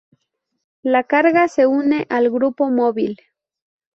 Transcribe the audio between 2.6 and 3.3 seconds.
móvil.